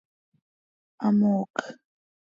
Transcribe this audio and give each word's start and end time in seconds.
Hamoocj. 1.03 1.61